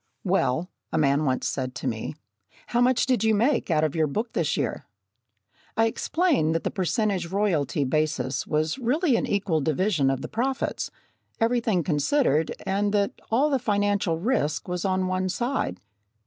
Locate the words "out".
3.69-3.83